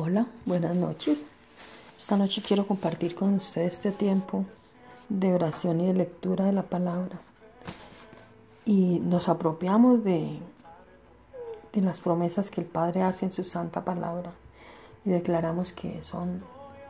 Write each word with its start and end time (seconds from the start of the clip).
Hola, 0.00 0.28
buenas 0.46 0.76
noches. 0.76 1.26
Esta 1.98 2.16
noche 2.16 2.40
quiero 2.40 2.64
compartir 2.64 3.16
con 3.16 3.34
ustedes 3.34 3.74
este 3.74 3.90
tiempo 3.90 4.44
de 5.08 5.34
oración 5.34 5.80
y 5.80 5.88
de 5.88 5.94
lectura 5.94 6.44
de 6.44 6.52
la 6.52 6.62
palabra. 6.62 7.18
Y 8.64 9.00
nos 9.00 9.28
apropiamos 9.28 10.04
de, 10.04 10.38
las 11.72 12.00
promesas 12.00 12.48
que 12.48 12.60
el 12.60 12.68
Padre 12.68 13.02
hace 13.02 13.24
en 13.24 13.32
su 13.32 13.42
santa 13.42 13.84
palabra 13.84 14.30
y 15.04 15.10
declaramos 15.10 15.72
que 15.72 16.00
son 16.04 16.44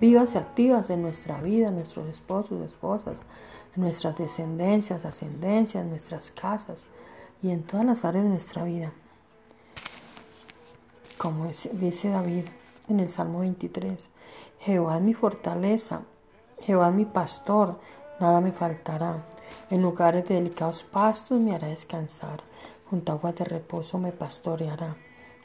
vivas 0.00 0.36
y 0.36 0.38
activas 0.38 0.88
en 0.88 1.02
nuestra 1.02 1.40
vida, 1.40 1.72
nuestros 1.72 2.06
esposos, 2.08 2.64
esposas, 2.64 3.18
nuestras 3.74 4.16
descendencias, 4.16 5.04
ascendencias, 5.04 5.82
en 5.82 5.90
nuestras 5.90 6.30
casas 6.30 6.86
y 7.42 7.50
en 7.50 7.64
todas 7.64 7.84
las 7.84 8.04
áreas 8.04 8.22
de 8.22 8.30
nuestra 8.30 8.62
vida. 8.62 8.92
Como 11.18 11.48
dice 11.48 12.08
David, 12.08 12.44
en 12.88 13.00
el 13.00 13.10
Salmo 13.10 13.40
23. 13.40 14.10
Jehová 14.60 14.96
es 14.96 15.02
mi 15.02 15.14
fortaleza, 15.14 16.02
Jehová 16.62 16.88
es 16.88 16.94
mi 16.94 17.04
pastor, 17.04 17.78
nada 18.20 18.40
me 18.40 18.52
faltará. 18.52 19.24
En 19.70 19.82
lugares 19.82 20.28
de 20.28 20.36
delicados 20.36 20.82
pastos 20.84 21.40
me 21.40 21.54
hará 21.54 21.68
descansar, 21.68 22.42
junto 22.88 23.12
a 23.12 23.14
aguas 23.16 23.36
de 23.36 23.44
reposo 23.44 23.98
me 23.98 24.12
pastoreará. 24.12 24.96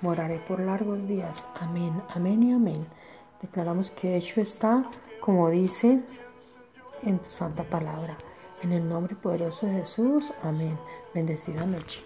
Moraré 0.00 0.38
por 0.38 0.60
largos 0.60 1.06
días. 1.08 1.46
Amén, 1.60 1.92
amén 2.14 2.42
y 2.42 2.52
amén. 2.52 2.86
Declaramos 3.42 3.90
que 3.90 4.16
hecho 4.16 4.40
está, 4.40 4.84
como 5.20 5.50
dice 5.50 6.00
en 7.02 7.18
tu 7.18 7.30
santa 7.30 7.64
palabra. 7.64 8.16
En 8.62 8.72
el 8.72 8.88
nombre 8.88 9.14
poderoso 9.14 9.66
de 9.66 9.80
Jesús. 9.80 10.32
Amén. 10.42 10.78
Bendecida 11.14 11.66
noche. 11.66 12.02